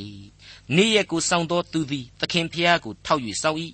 [0.77, 3.59] နေ့ရက်ကိုစောင့်သောသူသည်သခင်ဖျားကိုထောက်၍စောင့်၏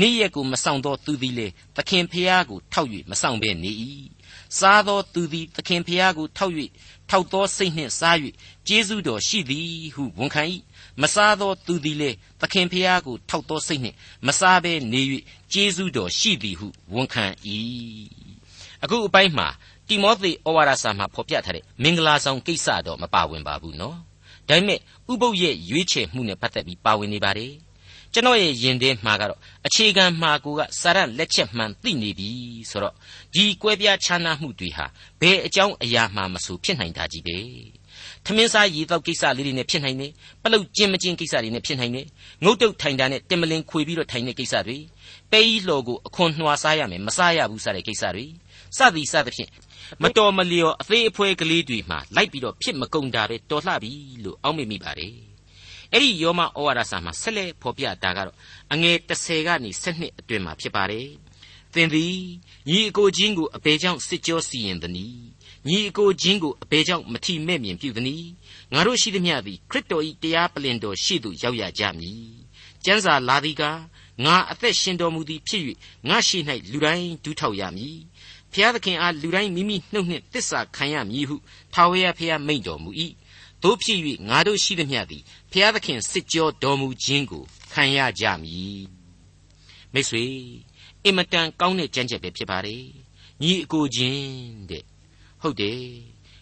[0.00, 1.46] နေ့ရက်ကိုမစောင့်သောသူသည်လေ
[1.76, 3.72] သခင်ဖျားကိုထောက်၍မစောင့်ဘဲနေ၏
[4.58, 6.54] စားသောသူသည်သခင်ဖျားကိုထောက်၍
[7.10, 8.16] ထောက်သောစိတ်နှင့်စား၍
[8.68, 10.42] ကျေးဇူးတော်ရှိသည်ဟုဝန်ခံ၏
[11.00, 13.96] မစားသောသူသည်လေသခင်ဖျားကိုထောက်သောစိတ်နှင့်
[14.26, 15.02] မစားဘဲနေ၍
[15.52, 17.24] ကျေးဇူးတော်ရှိသည်ဟုဝန်ခံ၏
[18.82, 19.48] အခုအပိုင်းမှာ
[19.88, 23.96] တိမောသေဩဝါဒစာမှာဖော်ပြထားတဲ့မင်္ဂလာဆောင်ကိစ္စတော့မပါဝင်ပါဘူးနော်
[24.48, 24.78] ဒါပေမဲ့
[25.12, 27.52] ဥပုပ်ရဲ့ရွေးချယ်မှုနဲ့ပတ်သက်ပြီးပါဝင်နေပါတယ်
[28.14, 32.30] ကျွန်တော်ရဲ့ယင်ထဲမှာကတော့အခြေခံမှာကိုကစာရလက်ချက်မှန်သိနေပြီ
[32.70, 32.94] ဆိုတော့
[33.34, 34.86] ဒီကွဲပြားခြားနားမှုတွေဟာ
[35.20, 37.38] ဘယ်အကြောင်းအရာမှမဆိုဖြစ်နိုင်တာကြီးပဲ
[38.24, 42.06] ထမင်းစားရေတောက်ကိစ္စလေးတွေနဲ့ဖြစ်နိုင်တယ်ပလုတ်ကျင်းမကျင်းကိစ္စတွေနဲ့ဖြစ်နိုင်တယ်
[42.44, 44.78] ငုတ်တုတ်ထိုင်တာနဲ့တင်မလင်ခွေပြီးတော့ထိုင်တဲ့ကိစ္စတွေ
[45.30, 48.26] ပဲကြီးလှော်ကိုအခွန်နှွာစားရမယ်မစားရဘူးစတဲ့ကိစ္စတွေ
[48.78, 49.50] စသည်စသဖြင့်
[50.00, 53.92] မတော်မလျော်အသေးအဖွဲကလေးတွေမှာလိုက်ပြီးတော့ဖြစ်မကုန်တာပဲတော်လှပြီ
[54.24, 55.14] လို့အောက်မေ့မိပါတယ်
[55.92, 58.36] အဲ့ဒီယောမဩဝါဒစာမှာဆက်လက်ဖော်ပြတာကတော့
[58.72, 61.08] အငယ်30ကနေ7အတွင်မှာဖြစ်ပါတယ်
[61.74, 62.16] သင်သည်
[62.68, 65.22] ညီအကိုချင်းကိုအဘယ်ကြောင့်စစ်ကြောစီရင်သနည်း
[65.68, 68.28] ညီအကိုချင်းကိုအဘယ်ကြောင့်မထီမဲ့မြင်ပြုသနည်း
[68.72, 72.24] ငါတို့ရှိသမျှသည်ခရစ်တော်၏တရားပလင်တော်ရှိသို့ရောက်ရကြမည်
[72.84, 73.62] ကျမ်းစာလာသည်က
[74.24, 75.62] ငါအသက်ရှင်တော်မူသည်ဖြစ်၍
[76.08, 76.38] ငါရှိ၌
[76.72, 77.98] လူတိုင်းဒူးထောက်ရမည်
[78.54, 81.36] ဖျားသခင်အားလူတိုင်းမိမိနှုတ်နှင့်တစ္ဆာခံရမည်ဟု
[81.74, 82.90] ထာဝရဖျားမိန့်တော်မူ၏
[83.62, 87.42] တို့ဖြစ်၍ငါတို့ရှိသမျှသည်ဖျားသခင်စစ်ကြောတော်မူခြင်းကို
[87.72, 88.84] ခံရကြမည်
[89.92, 90.24] မိတ်ဆွေ
[91.04, 92.84] အင်မတန်ကောင်းတဲ့ကြံကြက်ပဲဖြစ်ပါတယ်
[93.42, 94.26] ညီအကိုချင်း
[94.70, 94.84] တဲ့
[95.42, 95.80] ဟုတ်တယ်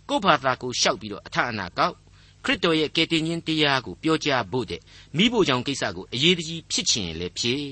[0.09, 1.97] ကို့ဘာသာကိုရှောက်ပြီးတော့အထအနာကောက်
[2.45, 4.81] ခရစ်တော်ရဲ့ကယ်တင်ရှင်တရားကိုပြောကြားဖို့တဲ့
[5.17, 7.65] မိဖို့ကြောင့်ကိစ္စကိုအရေးတကြီးဖြစ်ချင်လည်းဖြစ်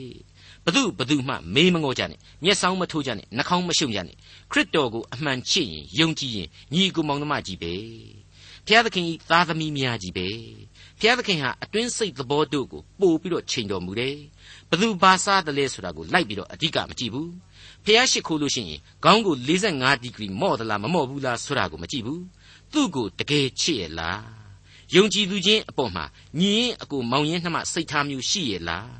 [0.65, 4.17] ဘသူဘသူမှမေးမငေါကြနဲ့မျက်စောင်းမထိုးကြနဲ့နှာခေါင်းမရှုံကြနဲ့
[4.53, 7.75] ခရစ်တော်ကိုအမှန်ချစ်ရင်ယုံကြည်ရင်ညီအကိုမောင်နှမကြီးပဲ
[8.67, 10.29] ဖျားသခင်ဤသားသမီးများကြီးပဲ
[11.01, 14.17] ဖျားသခင်ဟာအတွင်းစိတ်သဘောတို့ကိုပို့ပြီးတော့ချိန်တော်မူတယ်
[14.71, 17.31] ဘသူဘာစားတယ်လဲဆိုတာကိုလိုက်ပြီးတော့အဓိကမကြည့်ဘူး
[17.85, 22.23] ဖျားရှိခိုးလို့ရှိရင်ခေါင်းကို45ဒီဂရီမော့သလားမမော့ဘူးလားဆိုတာကိုမကြည့်ဘူး
[22.73, 24.23] သူ့ကိုတကယ်ချစ်ရဲ့လား
[24.95, 26.05] ယုံကြည်သူချင်းအပေါ်မှာ
[26.39, 28.91] ညီရင်အကိုမောင်ရင်နှမစိတ်ထားမျိုးရှိရဲ့လား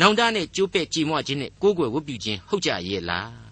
[0.00, 3.47] နောင်တနဲ့ကြိုးပဲ့ကြည်မွခြင်းနဲ့ကိုးကွယ်ဝတ်ပြုခြင်းဟုတ်ကြရဲ့လား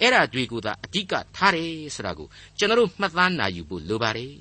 [0.00, 2.28] အဲ့ဓာတွေကိုသာအဓိကထားတယ်ဆိုတာကို
[2.58, 4.34] ကျွန်တော်တို့မှတ်သားနိုင်ယူဖို့လိုပါတယ်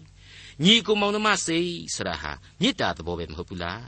[0.63, 3.85] ညီကိုမောင်နှမစိတ်ဆိုတာဟာမေတ္တာသဘောပဲမဟုတ်ဘူးလား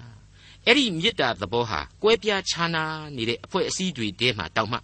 [0.65, 2.83] အဲ့ဒီမေတ္တာသဘောဟာကွဲပြားခြားနာ
[3.15, 4.77] နေတဲ့အဖွဲ့အစည်းတွေထဲမှာတောက်မှ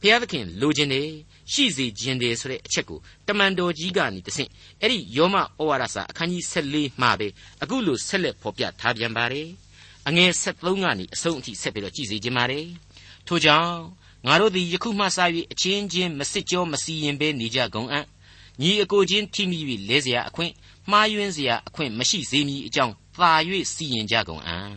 [0.00, 1.08] ဘုရားသခင်လိုချင်တယ်
[1.52, 7.28] ရှိစေခြင်းတယ်ဆိုတဲ့အချက်ကိုတမန်တော်ကြီးကနေတဆင့်အဲ့ဒီယောမဩဝါဒစာအခန်းကြီး14မှာပဲ
[7.62, 9.48] အခုလိုဆက်လက်ဖော်ပြထားပြန်ပါတယ်
[10.08, 12.66] အငယ်73ကနေအဆုံးအထိဆက်ပြီးတော့ကြည်စီခြင်းပါတယ်
[13.26, 13.72] ထို့ကြောင့်
[14.25, 15.17] ငါတို့သည်ယခုမှစ၍
[15.51, 18.05] အချင်းချင်းမစစ်ကြောမစီရင်ဘဲနေကြကုန်အံ့
[18.61, 20.53] ညီအကိုချင်းထိမိ၍လဲเสียအခွင့်
[20.91, 23.31] မှားယွင်းเสียအခွင့်မရှိစေမည်အကြောင်းသာ၍
[23.73, 24.73] စီရင်ကြကုန်အံ့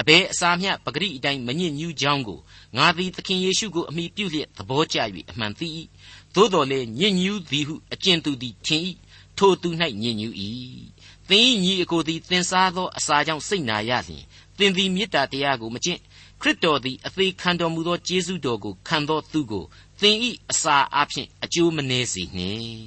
[0.00, 2.40] အဘဲအစာမျှပဂရိအတိုင်းမညစ်ညူးကြောင်းကို
[2.76, 4.98] ငါသည်သခင်ယေရှုကိုအမိပြုလျက်သဘောကျ၍
[5.30, 5.68] အမှန်သိ၏
[6.34, 8.82] သို့တော်လည်းညစ်ညူးသည်ဟုအကျင့်သူသည်ထင်၏
[9.38, 9.68] ထိုသူ၌
[10.02, 10.34] ညစ်ညူး၏
[11.28, 14.24] သင်၏ညီအကိုသည်သင်စားသောအစာကြောင့်စိတ်နာရလျင်
[14.58, 16.00] သင်သည်မေတ္တာတရားကိုမကျင့်
[16.41, 19.63] ခရစ်တော်သည်အသေးခံတော်မူသောကျေးဇူးတော်ကိုခံသောသူကို
[19.99, 20.17] သင်၏
[20.51, 22.83] အစာအဖြစ်အကျိုးမနည်းစေနှင့်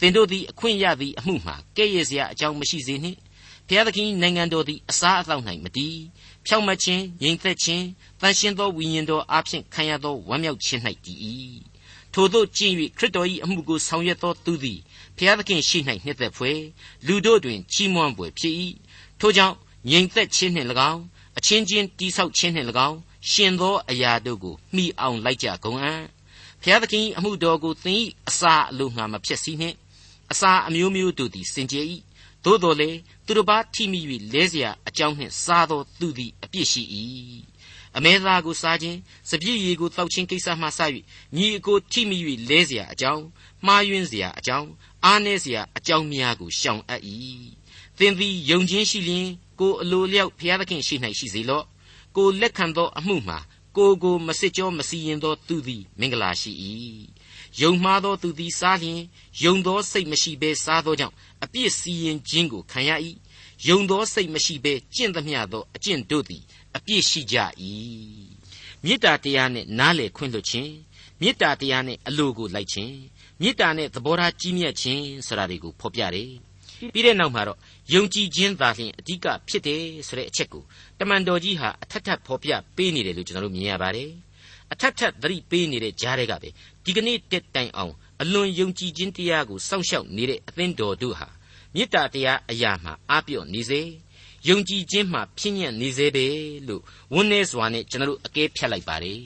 [0.00, 3.18] သင်တို့သည်အခွင့်ရသည့်အမှုမှာကဲ့ရဲ့စရာအကြောင်းမရှိစေနှင့်
[3.66, 5.96] ဘုရားသခင်နိုင်ငံတော်သည်အစားအသောက်၌မတည်
[6.46, 7.86] ဖြောင့်မခြင်းငြိမ်သက်ခြင်း
[8.20, 11.18] တန်ရှင်းသောဝိညာဉ်တော်အဖျင်ခံရသောဝမ်းမြောက်ခြင်း၌တည်၏
[12.14, 14.80] ထို့သောကျင့်၍ခရစ်တော်၏အမှုကိုဆောင်ရွက်သောသူသည်
[15.16, 16.60] ဘုရားသခင်ရှိ၌နှစ်သက်ဖွယ်
[17.06, 18.54] လူတို့တွင်ချီးမွမ်းဖွယ်ဖြစ်၏
[19.20, 19.56] ထို့ကြောင့်
[19.90, 21.02] ငြိမ်သက်ခြင်းနှင့်၎င်း
[21.37, 22.99] အချင်းချင်းတိဆောက်ခြင်းနှင့်၎င်း
[23.31, 26.01] ရှင်သောအရာတို့ကိုမှီအောင်လိုက်ကြကုန်အံ့
[26.61, 27.99] ဘုရားသခင်အမှုတော်ကိုသင်၏
[28.29, 29.75] အစာအလိုငှာမဖြစ်စည်းနှင့်
[30.31, 31.85] အစာအမျိုးမျိုးတို့သည်စင်ကြယ်၏
[32.43, 32.89] သို့တော်လေ
[33.25, 33.99] သူတစ်ပါးထိမိ၍
[34.33, 36.83] လဲเสียအကြောင်းနှင့်စားသောသူသည်အပြစ်ရှိ၏
[37.97, 38.99] အမဲသားကိုစားခြင်း
[39.29, 40.79] စပြည့်ရည်ကိုတောက်ခြင်းကိစ္စမှစ၍
[41.35, 42.17] ညီအကိုထိမိ၍
[42.49, 43.23] လဲเสียအကြောင်း
[43.65, 44.69] မှားယွင်းเสียအကြောင်း
[45.05, 47.01] အားနည်းเสียအကြောင်းများကိုရှောင်အပ်၏
[47.97, 49.27] သင်သည်ယုံခြင်းရှိလျင်
[49.62, 51.64] ကိုအလိုလျောက်ဘုရားသခင်ရှိ၌ရှိစေလော့
[52.16, 53.38] ကိုလက်ခံသောအမှုမှာ
[53.76, 56.52] ကိုကိုမစစ်ကြောမစီရင်သောသူသည်မင်္ဂလာရှိ၏
[57.60, 59.00] ယုံမှားသောသူသည်စားလျင်
[59.44, 62.90] ယုံသောစိတ်မရှိဘဲစားသောကြောင့်အပြစ်စီရင်ခြင်းကိုခံရ၏
[63.68, 66.42] ယုံသောစိတ်မရှိဘဲကျင့်သမျှသောအကျင့်တို့သည်
[66.76, 67.36] အပြစ်ရှိကြ၏
[68.84, 70.72] မေတ္တာတရားနဲ့နားလေခွင့်လွှတ်ခြင်း
[71.20, 72.94] မေတ္တာတရားနဲ့အလိုကိုလိုက်ခြင်း
[73.40, 76.30] မေတ္တာနဲ့သဘောထားကြီးမြတ်ခြင်းဆိုတာတွေကိုဖော်ပြတယ်
[76.92, 77.58] ပြီးတဲ့နောက်မှာတော့
[77.90, 80.64] ယုံကြည်ခြင်းသာလျှင်အဓိကဖြစ်တယ်ဆိုတဲ့အချက်ကို
[80.98, 84.10] တမန်တော်ကြီးဟာအထက်ထပ်ဖော်ပြပေးနေတယ်လို့ကျွန်တော်တို့မြင်ရပါတယ်
[84.72, 86.48] အထက်ထပ်သတိပေးနေတဲ့ကြားတွေကပဲ
[86.84, 91.28] ဒီကနေ့တက်တိုင်အောင်အလွန်ယုံကြည်ခြင်းတရားကိုစောင့်ရှောက်နေတဲ့အသင်းတော်တို့ဟာ
[91.74, 93.80] မေတ္တာတရားအရာမှာအားပြော့နေစေ
[94.48, 96.26] ယုံကြည်ခြင်းမှာဖြည့်ညက်နေစေပဲ
[96.68, 96.82] လို့
[97.14, 99.20] ဝန်းနေစွာနဲ့ကျွန်တော်တို့အကဲဖြတ်လိုက်ပါတယ်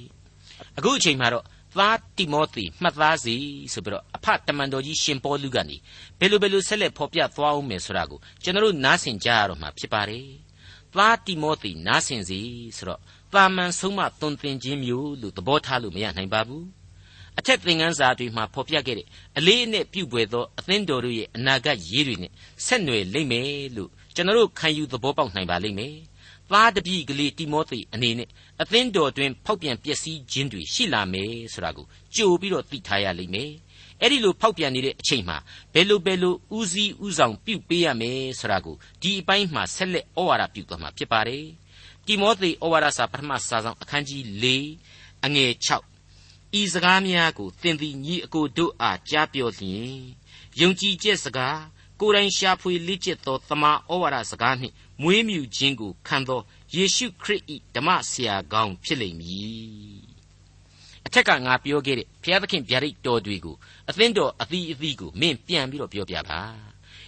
[0.78, 1.44] အခုအချိန်မှာတော့
[1.78, 3.34] သားတိမောသေမှတ်သားစီ
[3.72, 5.76] ဆိုပြီးတော့အဖတမန်တော်ကြီးရှင်ပေါလုကနေ
[6.18, 10.26] ဘယ်လိုဘယ်လိုဆက်လက်ဖော်ပြသွားအောင်မယ်ဆိုတာကိုကျွန်တော်တို့နားဆင်ကြရတော့မှာဖြစ်ပါတယ်။
[10.92, 12.38] သသားတိမောသေနားဆင်စီ
[12.76, 13.00] ဆိုတော့
[13.32, 16.66] တာမန်ဆုံးမသွန်သင်ခြင်းမျိုးလို့သဘောထားလို့မရနိုင်ပါဘူး
[17.38, 19.06] အထက်သင်ခန်းစာတွေမှာဖော်ပြခဲ့တဲ့
[19.38, 22.32] အလေးအနက်ပြုပွေသောအသင်းတော်တို့ရဲ့အနာဂတ်ရေးတွေနဲ့
[22.66, 25.94] ဆက်နွယ်လိမ့်မယ်လို့ကျွန်တော်တို့ခံယူသဘောပေါက်နိုင်ပါလိမ့်မယ်
[26.50, 28.28] သားတပည့်ကလေးတိမောသေအနေနဲ့
[28.62, 33.50] အသင်းတော်တွင်ဖောက်ပြန်ပျက်စီးခြင်းတွေရှိလာမယ်ဆိုတာကိုကြိုပြီးတော့သိထားရလိမ့်မယ်
[34.00, 35.36] အဲ့ဒီလိုဖောက်ပြန်နေတဲ့အချိန်မှာ
[35.74, 41.44] ဘယ်လိုဘယ်လိုဦးစီးဦးဆောင်ပြုပေးရမယ်ဆိုတာကိုဒီအပိုင်းမှာဆက်လက်ဩဝါဒပြုသွားမှာဖြစ်ပါတယ်
[42.06, 44.46] တိမောသေဩဝါဒစာပထမစာဆောင်အခန်းကြီး၄
[45.24, 45.52] အငယ်
[46.06, 49.96] 6ဤစကားများကိုသင်သည်ညီအကိုတို့အားကြားပြောလျင်
[50.60, 51.58] ယုံကြည်ချက်စကား
[52.00, 56.40] ကိုယ်တိုင်ရှာဖွေလေ့ကျက်သောတမန်ဩဝါဒစကားနှင့်မွေးမြူခြင်းကိုခံသော
[56.74, 57.42] ယေရှုခရစ်၏
[57.74, 60.16] ဓမ္မဆရာကောင်းဖြစ်လိမ့်မည်
[61.06, 63.56] အထက်ကငါပြောခဲ့တဲ့ဘုရားသခင်ဗျာဒိတ်တော်တွေကို
[63.88, 66.40] အသင်းတော်အသီးအသီးကိုမင်းပြန်ပြီးတော့ပြောပြပါ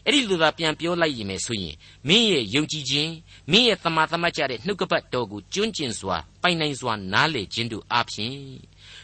[0.04, 1.76] အဲ့ဒီလိုသာပြန်ပြောလိုက်ရင်မယ်ဆိုရင်
[2.08, 3.12] မင်းရဲ့ယုံကြည်ခြင်း
[3.50, 8.36] မင်းရဲ့သမာသမတ်ကြတဲ့နှုတ်ကပတ်တော်ကိုကျွန့်ကျင်စွာပိုင်နိုင်စွာနားလေခြင်းတို့အပြင်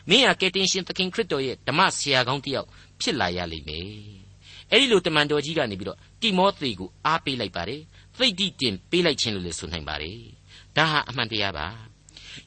[0.08, 2.68] မင်းဟာကယ်တင်ရှင်သခင်ခရစ်တော်ရဲ့ဓမ္မဆရာကောင်းတစ်ယောက်
[3.00, 4.23] ဖြစ်လာရလိမ့်မယ်
[4.74, 7.80] အဲ့ဒီလိုတမန်တော်ကြီးကနေပြီးတော့တိမောသေကိုအားပေးလိုက်ပါတယ်
[8.18, 10.18] သိတိတင်ပေးလိုက်ခြင်းလို့လည်းဆိုနိုင်ပါတယ်
[10.76, 11.66] ဒါဟာအမှန်တရားပါ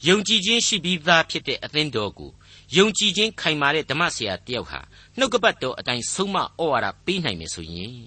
[0.07, 2.31] ယုံကြည်ခြင်းရှိပြီးသားဖြစ်တဲ့အသင်းတော်ကို
[2.77, 4.79] ယုံကြည်ခြင်းခိုင်မာတဲ့ဓမ္မဆရာတယောက်ဟာ
[5.17, 7.97] နှုတ်ကပတ်တော်အတိုင်းဆုံးမဩဝါဒပေးနိုင်မယ်ဆိုရင်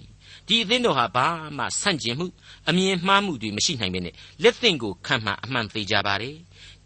[0.47, 2.27] ဒီအသင်းတော်ဟာဘာမှဆန့်ကျင်မှု
[2.69, 6.35] အမြင်မှားမှုတွေမရှိနိုင်ပဲနဲ့လက်သင့်ကိုခံမှအမှန်သေးကြပါတယ်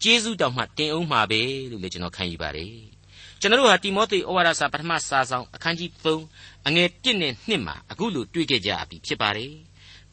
[0.03, 2.75] ကျေးဇူးတောင်မှတင်အောင်မှာပဲလို့လည်းကျွန်တော်ခံယူပါတယ်
[3.39, 9.53] ကျွန်တော်တို့ဟာတိမောသေဩဝါဒစာပထမစာဆောင်အခန်းကြီး3 အငယ်1နဲ့2မှာအခုလိုတွေ့ကြကြပြီဖြစ်ပါတယ်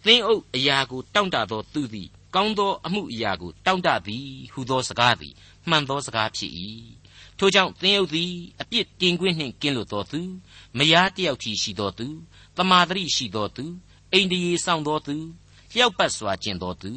[0.04, 5.34] သင်းအုပ်အရာကိုတောင့်တသောသူသည်ကောင်းသောအမှုအရာကိုတောင့်တသည်ဟူသောစကားသည်
[5.68, 6.52] မှန်သောစကားဖြစ်၏
[7.38, 10.20] ထို့ကြောင့်သင်ယုတ်သည်အပြစ်တင်ခွင့်နှင့်ကင်းလွတ်သောသူ
[10.78, 12.06] မယားတယောက်ကြီးရှိသောသူ
[12.56, 13.64] တမာတရိရှိသောသူ
[14.12, 15.16] အိန္ဒိယေဆောင်သောသူ
[15.72, 16.90] လျှောက်ပတ်စွာကျင့်သောသူ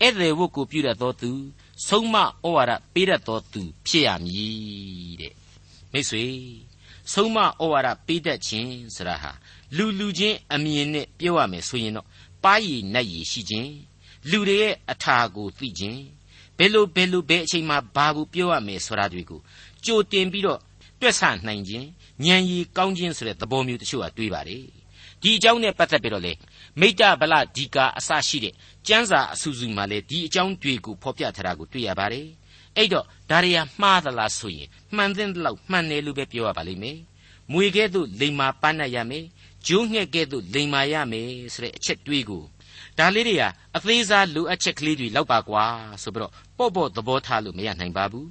[0.00, 1.30] ဧည့်သည်ဝတ်ကိုပြုတတ်သောသူ
[1.86, 5.34] ဆုံးမဩဝါဒပေးတတ်သောသူဖြစ်ရမည်တဲ့
[5.92, 6.24] မိတ်ဆွေ
[7.12, 9.32] ဆုံးမဩဝါဒပေးတတ်ခြင်းဆရာဟာ
[9.76, 12.06] လူလူချင်းအမြင်နဲ့ပြောရမယ်ဆိုရင်တော့
[12.44, 13.70] ပါးရည်နတ်ရည်ရှိခြင်း
[14.30, 16.00] လူတွေရဲ့အထာကိုသိခြင်း
[16.58, 19.40] ဘယ်လိုဘယ်လိုဘယ်အချိန်မှဘာကိုပြောရမယ်ဆိုတာတွေကို
[19.84, 20.60] ကြိုတင်ပြီးတော့
[21.00, 21.86] တွက်ဆနိုင်ခြင်း
[22.24, 24.64] ဉာဏ်ရည်ကောင်းခြင်းဆိုတဲ့သဘောမျိုးတချို့ကတွေးပါတယ်
[25.22, 26.32] ဒီအကြောင်းနဲ့ပတ်သက်ပြီးတော့လေ
[26.80, 28.54] မိတ္တဗလဒီကာအစရှိတဲ့
[28.86, 32.26] ကျမ်းစာအစူစူမှာလေဒီအကြောင်းတွေကိုဖော်ပြထားတာကိုတွေ့ရပါတယ်
[32.76, 36.98] အဲ့တော့ဒါရီယာမှားသလားဆိုရင်မှန်သင့်တဲ့လောက်မှန်တယ်လို့ပဲပြောရပါလိမ့်မယ်
[37.52, 39.24] မွေကဲ့သို့လိမ္မာပန်းနိုင်ရမယ်
[39.66, 42.44] ဂျိုးငှက်ကဲ့သို့လိမ္မာရမယ်ဆိုတဲ့အချက်တွေးကို
[42.98, 45.64] ဒါလေးတွေဟာအသေးစားလိုအပ်ချက်ကလေးတွေလောက်ပါကွာ
[46.02, 48.28] ဆိုပြီးတော့ပေါ့ပေါ့သဘောထားလို့မရနိုင်ပါဘူး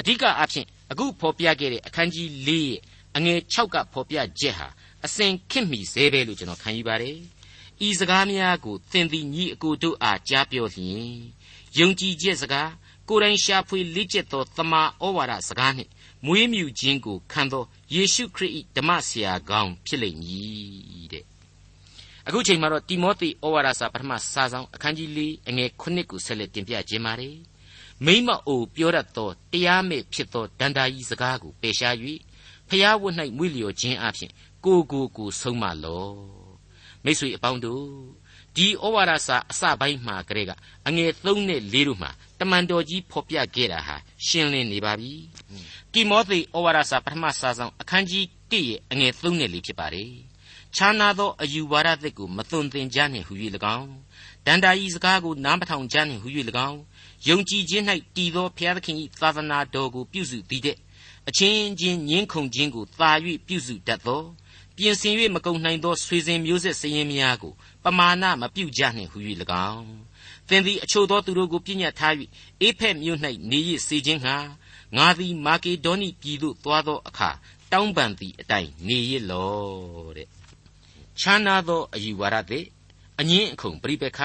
[0.00, 2.80] အဓိကအဖြစ်အခုဖော်ပြခဲ့တဲ့အခန်းကြီး၄ရဲ့
[3.16, 4.68] အငယ်6ကဖော်ပြချက်ဟာ
[5.04, 7.16] အစဉ်ခင်မိစေပဲလို့ကျွန်တော်ခံယူပါတယ်
[7.86, 11.14] ဤစကားများကိုသင်သည်ညီအကိုတို့အားကြားပြောလျင်
[11.78, 12.70] ယုံကြည်ချက်စကား
[13.08, 15.90] ကိုယ်တိုင်ရှာဖွေလေ့ကျက်သောတမန်ဩဝါဒစကားနှင့်
[16.26, 17.64] မွေးမြူခြင်းကိုခံသော
[17.94, 21.24] ယေရှုခရစ်၏ဓမ္မဆရာကောင်းဖြစ်လိမ့်မည်တဲ့
[22.26, 27.36] အခုချိန်မှာတော့တိမောသေဩဝါဒစာပထမစာဆောင်အခန်းကြီး၄အငယ်9ကိုဆက်လက်တင်ပြခြင်းပါတယ်
[28.04, 31.94] မိမအိုပြောတတ်သောတရားမဲ့ဖြစ်သောဒန္တာကြီးစကားကိုပယ်ရှား၍
[32.68, 34.30] ဖျားဝတ်၌မွေ့လျော်ခြင်းအပြင်
[34.64, 36.08] ကိုကိုကိုဆုံးမလော
[37.04, 37.86] မိတ်ဆွေအပေါင်းတို့
[38.56, 40.50] ဒီဩဝါဒစာအစပိုင်းမှာကလေးက
[40.88, 45.12] အငယ်3နဲ့4တို့မှာတမန်တော်ကြီးဖော်ပြခဲ့တာဟာရှင်းလင်းနေပါပြီ
[45.92, 50.10] တိမောသေဩဝါဒစာပထမစာဆောင်အခန်းကြီး1ရဲ့အငယ်3နဲ့4ဖြစ်ပါတယ်
[50.76, 53.34] ခြားနာသောအယူဝါဒသစ်ကိုမသွန်သင်ကြနှင့်ဟူ၍၎
[53.76, 53.90] င်း
[54.46, 56.28] ဒန္တာဤစကားကိုနားမထောင်ကြနှင့်ဟူ၍၎
[56.68, 56.80] င်း
[57.28, 57.84] ယုံကြည်ခြင်း၌
[58.16, 60.76] တည်သောဘုရားသခင်၏သာသနာတော်ကိုပြုစုသည်တဲ့
[61.28, 63.10] အချင်းချင်းညင်းခုန်ခြင်းကိုသာ၍
[63.46, 64.22] ပြုစုတတ်သော
[64.76, 67.52] ပြင်ဆင်၍မကုန်နိုင်သောဆွေစဉ်မျိုးဆက်စရင်များကို
[67.84, 69.18] ပမာဏမပြုကြနှင့်ဟူ၍၎
[69.70, 69.88] င်း
[70.48, 72.14] သင်သည်အချို့သောသူတို့ကိုပြညတ်ထား၍
[72.60, 73.18] အေဖက်မြို့၌
[73.50, 74.36] နေရစေခြင်းဟာ
[74.96, 77.30] ငါသည်မာကေဒေါနိပြည်သို့သွားသောအခါ
[77.72, 80.28] တောင်းပန်သည့်အတိုင်းနေရလောတဲ့
[81.20, 82.66] ချမ်းသာသောအယူဝါဒသည်
[83.20, 84.20] အငင်းအခုံပြိပခ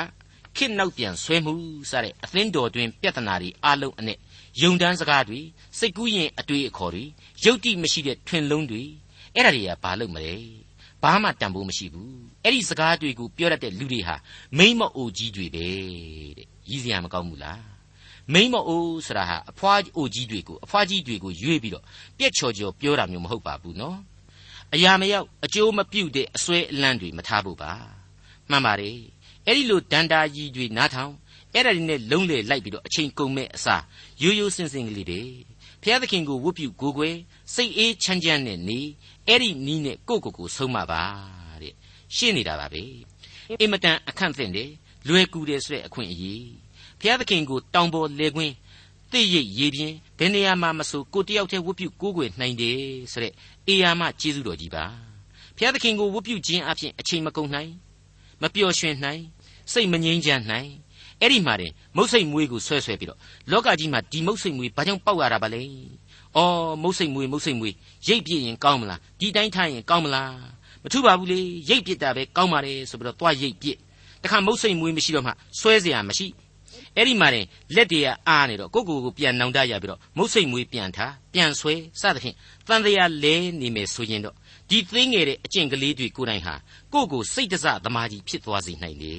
[0.56, 1.54] ခေတ်နောက်ပြန်ဆွဲမှု
[1.92, 4.18] စတဲ့အသင်းတော်တွင်ပြဿနာတွေအလုံးအနဲ့
[4.62, 5.40] ယုံတန်းစကားတွေ
[5.80, 7.04] စိတ်ကူးရင်အတွေ့အခေါ်တွေ
[7.44, 8.84] ယုတ်တိမရှိတဲ့ထွင်လုံးတွေ
[9.36, 10.36] အဲ့ဒါတွေကဘာလို့မလဲ
[11.04, 14.16] ဘာမှတန်ဖိုးမရှိဘူးအဲ့ဒီစကားတွေကိုပြောတတ်တဲ့လူတွေဟာ
[14.58, 15.68] မိမ့်မအိုကြီးတွေပဲ
[16.38, 17.64] တဲ့ရည်စရာမကောင်းဘူးလား
[18.34, 21.84] မိမ့်မအိုဆိုတာဟာအဖွားအိုကြီးတွေကိုအဖွားကြီးတွေကိုရွေးပြီးတော့
[22.18, 23.98] ပြက်ချော်ချော်ပြောတာမျိုးမဟုတ်ပါဘူးနော်
[24.74, 27.72] အရာမရောက်အကျိုးမပြုတဲ့အစွဲအလန့်တွေမထားဖို့ပါ
[28.50, 28.98] မှန်ပါတယ်
[29.46, 31.14] အဲ့ဒီလိုဒန္တာကြီးတွေနားထောင်
[31.54, 33.84] အဲ့ဒါတွေနဲ့လုံးလေလိုက်ပြီးတော့အချိန်ကုန်မဲ့အစား
[34.22, 35.22] ရိုးရိုးစင်စင်ကလေးတွေ
[35.82, 37.16] ဘုရားသခင်ကိုဝတ်ပြုကိုးကွယ်
[37.54, 38.80] စိတ်အေးချမ်းချမ်းနဲ့နေ
[39.28, 41.04] အဲ့ဒီနီးနဲ့ကိုယ့်ကိုယ်ကိုဆုံးမပါ
[41.62, 41.74] တဲ့
[42.16, 42.84] ရှင်းနေတာပါပဲ
[43.60, 44.72] အင်မတန်အခန့်သင့်တယ်
[45.08, 46.50] လွယ်ကူတယ်ဆိုတဲ့အခွင့်အရေး
[47.00, 48.54] ဘုရားသခင်ကိုတောင်ပေါ်လေကွင်း
[49.12, 52.80] သိရိပ်ရေပြင်းဘယ်နေရာမှာမဆိုကိုတယောက်တည်းဝတ်ပြုကိုးကွယ်နိုင်တယ်
[53.12, 53.34] ဆိုတဲ့
[53.68, 54.86] အေယာမကျေးဇူးတော်ကြီးပါ
[55.56, 57.72] ဘုရားသခင်ကိုဝတ်ပြုခြင်းအပြင်အချိန်မကုန်နိုင်
[58.42, 59.22] မပျော်ရွှင်နိုင်
[59.72, 60.70] စိတ်မငြိမ်းချမ်းနိုင်
[61.21, 63.19] အဲ့ဒီမှာတင်မုတ်စိတ်မွေးကိုဆွဲဆွဲပြီးတော့
[63.51, 65.63] လောကကြီးမှာဒီမုတ်စိတ်မွေးဘာကြောင့်ပေါက်ရတာပါလဲ။
[66.37, 67.75] အော်မုတ်စိတ်မွေးမုတ်စိတ်မွေး
[68.09, 70.33] ရိတ်ပြည့်ရင်ကောင်းမလားဒီတိုင်းထားရင်ကောင်းမလား
[70.83, 73.77] မထူပါဘူးလေရိတ်ပြစ်တာပဲကောင်းပါလေဆိုပြီးတော့သွားရိတ်ပြစ်
[74.23, 76.27] တခါမုတ်စိတ်မွေးမရှိတော့မှဆွဲเสียမရှိ
[76.97, 82.37] အဲ့ဒီမှာတင်လက်တွေကအားနေတော့ကိုကိုကိုပြန်နောင်တရပြီးတော့မုတ်စိတ်မွေးပြန်ထားပြန်ဆွဲစသဖြင့်
[82.69, 84.35] တန်တရားလဲနေမယ်ဆိုရင်တော့
[84.71, 86.55] ဒီသေးငယ်တဲ့အကျင့်ကလေးတွေကိုယ်တိုင်ဟာ
[86.93, 89.15] ကိုကိုစိတ်တစသမားကြီးဖြစ်သွားစေနိုင်လေ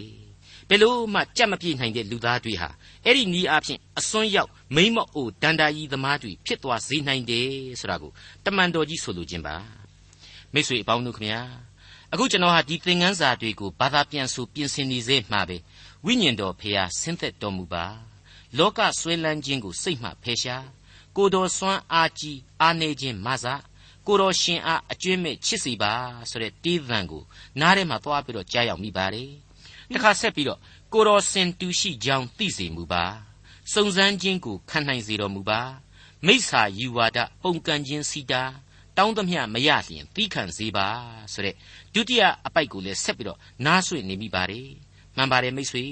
[0.70, 2.68] ဘယ်လို့မှကြက်မပြေနိုင်တဲ့လူသားတွေဟာ
[3.04, 7.48] အဲ့ဒီနီးအားဖြင့်အစွန်းရောက်မိမ့်မော့အိုဒန္တာကြီးသမားတွေဖြစ်သွားစေနိုင်တယ်
[7.80, 8.12] ဆိုတာကို
[8.44, 9.56] တမန်တော်ကြီးဆိုလိုခြင်းပါ
[10.52, 11.40] မိတ်ဆွေအပေါင်းတို့ခမညာ
[12.12, 15.56] အခုကျွန်တော်ဟာဒီသင်ခန်းစာတွေကိုဘာသာပြန်ဆိုပြင်ဆင်နေစေမှာပဲ
[16.06, 17.84] ဝိညာဉ်တော်ဖျားဆင်းသက်တော်မူပါ
[18.58, 20.66] လောကဆွဲလန်းခြင်းကိုစိတ်မှဖယ်ရှား
[21.16, 23.46] ကိုတော်စွမ်းအားကြီးအားနေခြင်းမဆ
[24.06, 25.92] ကိုတော်ရှင်အားအကျွင့်မဲ့ချစ်စီပါ
[26.30, 27.22] ဆိုတဲ့တေးသံကို
[27.60, 29.30] နားထဲမှာသွားပြီးတော့ကြားရောက်မိပါတယ်
[29.94, 30.58] တခါဆက်ပြီးတော့
[30.92, 33.04] ကိုတော်စင်တူရှိကြောင်းသိစေမူပါ
[33.72, 35.60] စုံစမ်းခြင်းကိုခံနိုင်စေတော်မူပါ
[36.26, 38.42] မိစ္ဆာယူဝါဒပုံကန်ခြင်းစီတာ
[38.96, 40.86] တောင်းသမျှမရလျင်သီးခံစေပါ
[41.32, 41.54] ဆိုတဲ့
[41.94, 44.70] ဒုတိယအပိုက်ကိုလည်းဆက်ပြီးတော့နားဆွနေမိပါတယ်
[45.16, 45.84] မှန်ပါတယ်မိတ်ဆွေ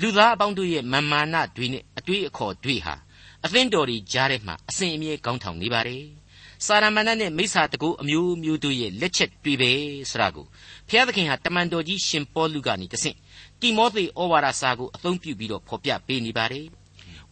[0.00, 2.94] လူသားအပေါင်းတို့ရဲ့မာမာနတွေနဲ့အတွေးအခေါ်တွေဟာ
[3.44, 6.04] အသင်းတော်တွေကြားထဲမှာအစဉ်အမြဲကောင်းထောင်နေပါတယ်
[6.65, 9.71] စာရမဏေနဲ့မိစ္ဆာတကူအမျိုးမျိုးတို့ရဲ့လက်ချက်တွေပဲ
[10.09, 10.45] ဆိုတာကို
[10.89, 13.17] ဘုရားသခင်ဟာတမန်တော်ကြီးရှင်ပေါလုကနေတဆင့်
[13.61, 16.65] တိမောသေဩဝါဒစာကိုအသုံးပြုပြီးတော့ဖော်ပြပေးနေပါတယ်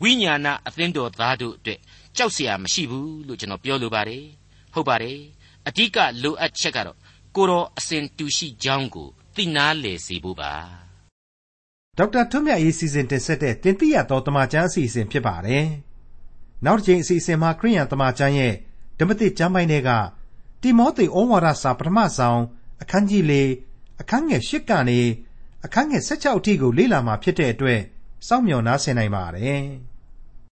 [0.02, 1.80] ဝိညာဏအသင်းတော်သားတို့အတွက်
[2.18, 4.24] ကြောက်เสียမရှိဘူးလို့ကျွန်တော်ပြောလိုပါတယ်
[4.74, 5.20] ဟုတ်ပါတယ်
[5.68, 6.98] အဓိကလိုအပ်ချက်ကတော့
[7.36, 10.54] ကိုတော်အစဉ်တူရှိကြောင်းကိုသိနာလေစေဖို့ပါ
[11.98, 15.66] ဒေါက်တာထွန်းမြတ်ရေးစီစဉ်တင်ဆက်တဲ့တင်ပြရတော်တမချန်းအစီအစဉ်ဖြစ်ပါတယ်
[16.66, 18.54] နောက်တစ်ချိန်အစီအစဉ်မှာခရိယန်တမချန်းရဲ့
[18.99, 19.91] ဓမ္မသစ်ကျမ်းပိုင်းတွေက
[20.63, 22.41] တိမောသေဩဝါဒစာပထမဆုံး
[22.83, 23.33] အခန်းကြီး၄
[24.01, 25.01] အခန်းငယ်၈ကနေ
[25.65, 27.81] အခန်းငယ်16အထိကိုလေ့လာမှာဖြစ်တဲ့အတွက်
[28.27, 29.63] စောင့်မျှော်နားဆင်နိုင်ပါတယ်။